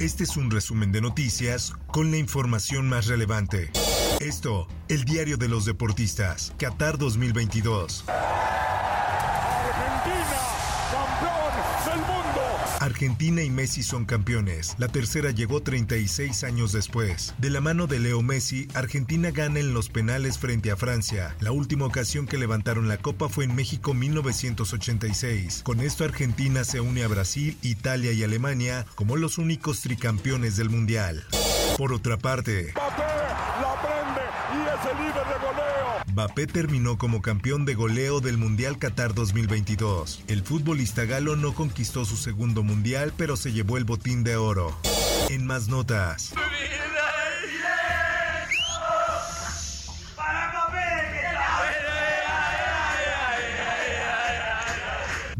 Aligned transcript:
Este 0.00 0.22
es 0.22 0.36
un 0.36 0.48
resumen 0.48 0.92
de 0.92 1.00
noticias 1.00 1.72
con 1.88 2.12
la 2.12 2.18
información 2.18 2.88
más 2.88 3.06
relevante. 3.08 3.72
Esto, 4.20 4.68
el 4.88 5.04
diario 5.04 5.36
de 5.36 5.48
los 5.48 5.64
deportistas, 5.64 6.52
Qatar 6.56 6.98
2022. 6.98 8.04
Argentina 9.66 10.57
y 13.44 13.50
Messi 13.50 13.82
son 13.82 14.04
campeones. 14.04 14.74
La 14.78 14.88
tercera 14.88 15.30
llegó 15.30 15.62
36 15.62 16.44
años 16.44 16.72
después. 16.72 17.34
De 17.38 17.50
la 17.50 17.60
mano 17.60 17.86
de 17.86 17.98
Leo 17.98 18.22
Messi, 18.22 18.68
Argentina 18.74 19.30
gana 19.30 19.60
en 19.60 19.74
los 19.74 19.88
penales 19.88 20.38
frente 20.38 20.70
a 20.70 20.76
Francia. 20.76 21.36
La 21.40 21.52
última 21.52 21.86
ocasión 21.86 22.26
que 22.26 22.38
levantaron 22.38 22.88
la 22.88 22.98
copa 22.98 23.28
fue 23.28 23.44
en 23.44 23.54
México 23.54 23.94
1986. 23.94 25.62
Con 25.64 25.80
esto 25.80 26.04
Argentina 26.04 26.64
se 26.64 26.80
une 26.80 27.02
a 27.04 27.08
Brasil, 27.08 27.56
Italia 27.62 28.12
y 28.12 28.22
Alemania 28.22 28.86
como 28.94 29.16
los 29.16 29.38
únicos 29.38 29.80
tricampeones 29.80 30.56
del 30.56 30.70
Mundial. 30.70 31.24
Por 31.76 31.92
otra 31.92 32.16
parte, 32.16 32.74
Mbappé 36.18 36.46
terminó 36.46 36.98
como 36.98 37.22
campeón 37.22 37.64
de 37.64 37.74
goleo 37.74 38.20
del 38.20 38.38
Mundial 38.38 38.78
Qatar 38.78 39.14
2022. 39.14 40.24
El 40.26 40.42
futbolista 40.42 41.04
galo 41.04 41.36
no 41.36 41.54
conquistó 41.54 42.04
su 42.04 42.16
segundo 42.16 42.62
mundial, 42.62 43.12
pero 43.16 43.36
se 43.36 43.52
llevó 43.52 43.76
el 43.76 43.84
botín 43.84 44.24
de 44.24 44.36
oro. 44.36 44.76
En 45.28 45.46
más 45.46 45.68
notas. 45.68 46.32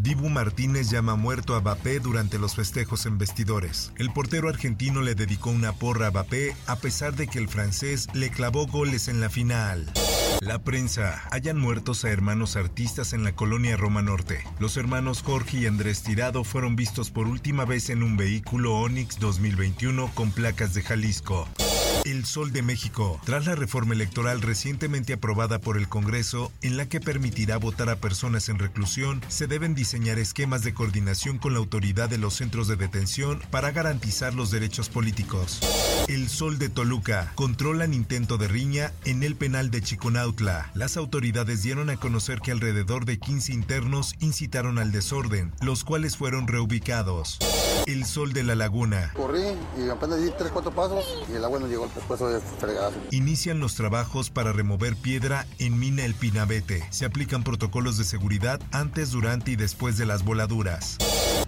Dibu 0.09 0.31
Martínez 0.31 0.89
llama 0.89 1.17
muerto 1.17 1.55
a 1.55 1.61
Mbappé 1.61 2.01
durante 2.01 2.39
los 2.39 2.55
festejos 2.55 3.05
en 3.05 3.19
vestidores. 3.19 3.93
El 3.99 4.11
portero 4.11 4.49
argentino 4.49 5.03
le 5.03 5.15
dedicó 5.15 5.51
una 5.51 5.75
porra 5.75 6.07
a 6.07 6.11
Mbappé 6.11 6.57
a 6.67 6.77
pesar 6.77 7.15
de 7.15 7.27
que 7.27 7.39
el 7.39 7.47
francés 7.47 8.09
le 8.15 8.31
clavó 8.31 8.67
goles 8.67 9.09
en 9.09 9.21
la 9.21 9.29
final. 9.29 9.93
La 10.41 10.61
prensa. 10.61 11.25
Hayan 11.31 11.59
muertos 11.59 12.07
a 12.07 12.11
hermanos 12.11 12.57
artistas 12.57 13.13
en 13.13 13.23
la 13.23 13.35
colonia 13.35 13.77
Roma 13.77 14.01
Norte. 14.01 14.43
Los 14.59 14.79
hermanos 14.79 15.23
Jorge 15.23 15.59
y 15.59 15.67
Andrés 15.67 16.03
Tirado 16.03 16.43
fueron 16.43 16.75
vistos 16.75 17.11
por 17.11 17.29
última 17.29 17.67
vez 17.67 17.91
en 17.91 18.03
un 18.03 18.17
vehículo 18.17 18.77
Onix 18.77 19.19
2021 19.19 20.11
con 20.15 20.31
placas 20.31 20.73
de 20.73 20.85
Jalisco. 20.85 21.47
El 22.05 22.25
Sol 22.25 22.53
de 22.53 22.63
México, 22.63 23.21
tras 23.25 23.47
la 23.47 23.55
reforma 23.55 23.95
electoral 23.95 24.41
recientemente 24.41 25.13
aprobada 25.13 25.59
por 25.59 25.77
el 25.77 25.89
Congreso, 25.89 26.53
en 26.63 26.77
la 26.77 26.89
que 26.89 27.01
permitirá 27.01 27.57
votar 27.57 27.91
a 27.91 27.97
personas 27.97 28.49
en 28.49 28.59
reclusión, 28.59 29.21
se 29.29 29.47
deben 29.47 29.75
diseñar 29.75 30.19
esquemas 30.19 30.63
de 30.63 30.75
coordinación 30.75 31.39
con 31.39 31.53
la 31.53 31.59
autoridad 31.59 32.09
de 32.09 32.19
los 32.19 32.35
centros 32.35 32.69
de 32.69 32.77
detención 32.77 33.41
para 33.51 33.73
garantizar 33.73 34.35
los 34.35 34.51
derechos 34.51 34.89
políticos. 34.89 35.61
El 36.09 36.29
Sol 36.29 36.59
de 36.59 36.69
Toluca, 36.69 37.33
controlan 37.35 37.93
intento 37.93 38.39
de 38.39 38.49
riña 38.49 38.93
en 39.05 39.23
el 39.23 39.37
penal 39.37 39.71
de 39.71 39.83
Chiconautla. 39.83 40.71
Las 40.75 40.97
autoridades 40.97 41.63
dieron 41.63 41.91
a 41.91 41.97
conocer 41.97 42.41
que 42.41 42.53
alrededor 42.53 43.05
de 43.05 43.19
15 43.19 43.53
internos 43.53 44.15
incitaron 44.21 44.79
al 44.79 44.93
desorden, 44.93 45.53
los 45.61 45.85
cuales 45.85 46.17
fueron 46.17 46.49
reubicados. 46.49 47.39
El 47.89 48.05
Sol 48.05 48.35
de 48.35 48.43
la 48.45 48.55
Laguna. 48.55 49.11
Corrí 49.15 49.41
y 49.79 49.89
apenas 49.89 50.23
di 50.23 50.31
3, 50.31 50.51
4 50.53 50.71
pasos 50.73 51.07
y 51.33 51.37
el 51.37 51.43
agua 51.43 51.59
no 51.59 51.69
llegó 51.69 51.85
al 51.85 51.91
pescuezo 51.91 52.29
de 52.29 52.39
fregazo. 52.39 52.99
Inician 53.13 53.61
los 53.61 53.77
trabajos 53.77 54.29
para 54.29 54.53
remover 54.53 54.95
piedra 54.95 55.47
en 55.59 55.79
Mina 55.79 56.05
El 56.05 56.13
Pinabete. 56.13 56.87
Se 56.91 57.07
aplican 57.07 57.45
protocolos 57.45 57.97
de 57.97 58.05
seguridad 58.05 58.61
antes, 58.73 59.11
durante 59.11 59.53
y 59.53 59.57
después 59.57 59.97
de 59.97 60.05
las 60.05 60.23
voladuras. 60.23 60.99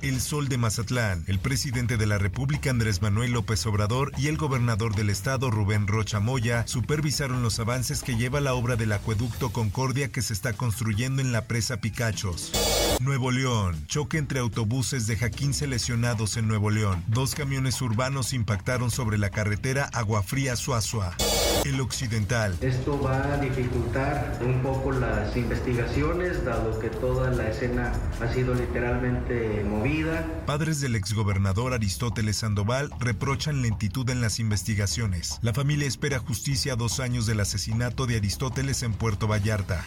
El 0.00 0.22
Sol 0.22 0.48
de 0.48 0.56
Mazatlán. 0.56 1.24
El 1.26 1.40
presidente 1.40 1.98
de 1.98 2.06
la 2.06 2.16
República 2.16 2.70
Andrés 2.70 3.02
Manuel 3.02 3.32
López 3.32 3.66
Obrador 3.66 4.10
y 4.16 4.28
el 4.28 4.38
gobernador 4.38 4.94
del 4.94 5.10
estado 5.10 5.50
Rubén 5.50 5.86
Rocha 5.86 6.20
Moya 6.20 6.66
supervisaron 6.66 7.42
los 7.42 7.60
avances 7.60 8.02
que 8.02 8.16
lleva 8.16 8.40
la 8.40 8.54
obra 8.54 8.76
del 8.76 8.92
acueducto 8.92 9.50
Concordia 9.50 10.10
que 10.10 10.22
se 10.22 10.32
está 10.32 10.54
construyendo 10.54 11.20
en 11.20 11.32
la 11.32 11.44
presa 11.44 11.82
Picachos. 11.82 12.52
Nuevo 12.98 13.30
León. 13.30 13.84
Choque 13.88 14.16
entre 14.16 14.40
autobuses 14.40 15.06
deja 15.06 15.28
15 15.28 15.66
lesionados 15.66 16.29
en 16.36 16.48
Nuevo 16.48 16.70
León. 16.70 17.02
Dos 17.08 17.34
camiones 17.34 17.80
urbanos 17.82 18.32
impactaron 18.32 18.90
sobre 18.90 19.18
la 19.18 19.30
carretera 19.30 19.88
Aguafría 19.92 20.56
Suazua. 20.56 21.16
El 21.64 21.80
Occidental. 21.80 22.56
Esto 22.62 23.00
va 23.00 23.34
a 23.34 23.36
dificultar 23.36 24.38
un 24.42 24.62
poco 24.62 24.92
las 24.92 25.36
investigaciones, 25.36 26.42
dado 26.44 26.78
que 26.78 26.88
toda 26.88 27.30
la 27.30 27.48
escena 27.48 27.92
ha 28.20 28.32
sido 28.32 28.54
literalmente 28.54 29.62
movida. 29.64 30.26
Padres 30.46 30.80
del 30.80 30.94
exgobernador 30.94 31.74
Aristóteles 31.74 32.38
Sandoval 32.38 32.90
reprochan 32.98 33.60
lentitud 33.60 34.08
en 34.08 34.20
las 34.20 34.40
investigaciones. 34.40 35.38
La 35.42 35.52
familia 35.52 35.86
espera 35.86 36.18
justicia 36.18 36.72
a 36.72 36.76
dos 36.76 36.98
años 36.98 37.26
del 37.26 37.40
asesinato 37.40 38.06
de 38.06 38.16
Aristóteles 38.16 38.82
en 38.82 38.94
Puerto 38.94 39.28
Vallarta. 39.28 39.84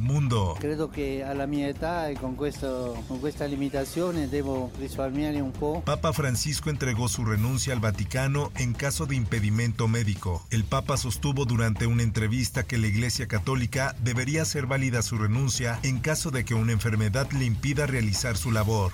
Mundo. 0.00 0.56
Credo 0.58 0.90
che 0.90 1.22
alla 1.22 1.46
mia 1.46 1.68
età 1.68 2.08
e 2.08 2.14
con, 2.14 2.34
questo, 2.34 3.02
con 3.06 3.20
questa 3.20 3.46
limitazione 3.46 4.28
devo 4.28 4.70
risparmiare 4.78 5.40
un 5.40 5.52
po'. 5.52 5.82
Papa 5.84 6.12
Francisco 6.12 6.68
entregó 6.68 7.08
su 7.08 7.24
renuncia 7.24 7.72
al 7.72 7.80
Vaticano 7.80 8.50
en 8.56 8.74
caso 8.74 9.06
de 9.06 9.16
impedimento 9.16 9.88
médico. 9.88 10.44
El 10.50 10.64
Papa 10.64 10.96
sostuvo 11.14 11.44
durante 11.44 11.86
una 11.86 12.02
entrevista 12.02 12.64
que 12.64 12.76
la 12.76 12.88
Iglesia 12.88 13.28
Católica 13.28 13.94
debería 14.00 14.42
hacer 14.42 14.66
válida 14.66 15.00
su 15.00 15.16
renuncia 15.16 15.78
en 15.84 16.00
caso 16.00 16.32
de 16.32 16.44
que 16.44 16.54
una 16.54 16.72
enfermedad 16.72 17.30
le 17.30 17.44
impida 17.44 17.86
realizar 17.86 18.36
su 18.36 18.50
labor. 18.50 18.90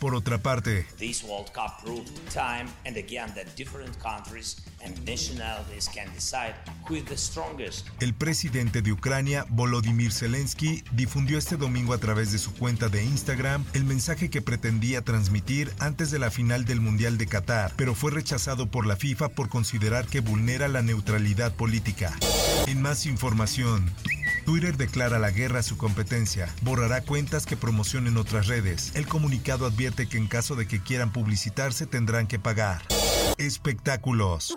Por 0.00 0.14
otra 0.14 0.38
parte, 0.38 0.86
This 0.96 1.24
World 1.24 1.50
Cup 1.52 1.82
proved 1.82 2.06
time 2.32 2.70
and 2.86 2.96
again 2.96 3.34
that 3.34 3.56
different 3.56 3.96
countries 3.98 4.62
and 4.84 4.94
nationalities 5.08 5.88
can 5.88 6.12
decide 6.14 6.54
who 6.88 6.96
is 6.96 7.04
the 7.06 7.16
strongest. 7.16 7.88
el 7.98 8.14
presidente 8.14 8.82
de 8.82 8.92
Ucrania, 8.92 9.46
Volodymyr 9.48 10.12
Zelensky, 10.12 10.84
difundió 10.92 11.38
este 11.38 11.56
domingo 11.56 11.94
a 11.94 11.98
través 11.98 12.30
de 12.30 12.38
su 12.38 12.52
cuenta 12.54 12.88
de 12.88 13.02
Instagram 13.02 13.64
el 13.72 13.84
mensaje 13.84 14.30
que 14.30 14.42
pretendía 14.42 15.02
transmitir 15.02 15.72
antes 15.80 16.12
de 16.12 16.20
la 16.20 16.30
final 16.30 16.64
del 16.64 16.80
Mundial 16.80 17.18
de 17.18 17.26
Qatar, 17.26 17.72
pero 17.76 17.94
fue 17.94 18.12
rechazado 18.12 18.70
por 18.70 18.86
la 18.86 18.94
FIFA 18.96 19.30
por 19.30 19.48
considerar 19.48 20.06
que 20.06 20.20
vulnera 20.20 20.68
la 20.68 20.82
neutralidad 20.82 21.55
política. 21.56 22.16
En 22.66 22.82
más 22.82 23.06
información, 23.06 23.90
Twitter 24.44 24.76
declara 24.76 25.18
la 25.18 25.30
guerra 25.30 25.60
a 25.60 25.62
su 25.62 25.76
competencia, 25.76 26.48
borrará 26.62 27.00
cuentas 27.00 27.46
que 27.46 27.56
promocionen 27.56 28.16
otras 28.16 28.46
redes. 28.46 28.92
El 28.94 29.06
comunicado 29.06 29.66
advierte 29.66 30.08
que 30.08 30.18
en 30.18 30.28
caso 30.28 30.54
de 30.54 30.68
que 30.68 30.80
quieran 30.80 31.10
publicitarse 31.12 31.86
tendrán 31.86 32.26
que 32.26 32.38
pagar. 32.38 32.82
Espectáculos. 33.38 34.56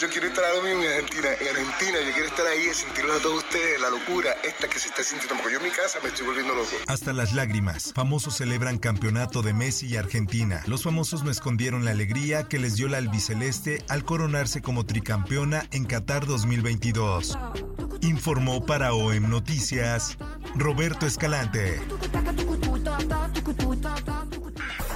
Yo 0.00 0.08
quiero 0.10 0.26
estar 0.26 0.44
ahora 0.44 0.60
mismo 0.62 0.82
en 0.82 0.92
Argentina, 0.92 1.28
en 1.40 1.48
Argentina, 1.48 1.98
yo 2.04 2.12
quiero 2.12 2.26
estar 2.26 2.44
ahí 2.46 2.66
y 2.68 2.74
sentirlo 2.74 3.12
a 3.14 3.20
todos 3.20 3.44
ustedes, 3.44 3.80
la 3.80 3.90
locura 3.90 4.32
esta 4.42 4.66
que 4.68 4.80
se 4.80 4.88
está 4.88 5.04
sintiendo, 5.04 5.36
porque 5.36 5.52
yo 5.52 5.60
en 5.60 5.66
mi 5.66 5.70
casa 5.70 6.00
me 6.02 6.08
estoy 6.08 6.26
volviendo 6.26 6.52
loco. 6.52 6.70
Hasta 6.88 7.12
las 7.12 7.32
lágrimas. 7.32 7.92
Famosos 7.94 8.36
celebran 8.36 8.78
campeonato 8.78 9.42
de 9.42 9.54
Messi 9.54 9.86
y 9.86 9.96
Argentina. 9.96 10.64
Los 10.66 10.82
famosos 10.82 11.22
no 11.22 11.30
escondieron 11.30 11.84
la 11.84 11.92
alegría 11.92 12.48
que 12.48 12.58
les 12.58 12.74
dio 12.74 12.88
la 12.88 12.98
albiceleste 12.98 13.84
al 13.88 14.04
coronarse 14.04 14.62
como 14.62 14.84
tricampeona 14.84 15.68
en 15.70 15.84
Qatar 15.84 16.26
2022. 16.26 17.38
Informó 18.00 18.66
para 18.66 18.94
OEM 18.94 19.30
Noticias 19.30 20.18
Roberto 20.56 21.06
Escalante. 21.06 21.80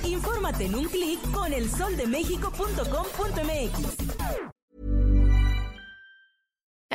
Infórmate 0.02 0.64
en 0.64 0.74
un 0.74 0.86
clic 0.86 1.20
con 1.30 1.52
elsoldemexico.com.mx. 1.52 4.17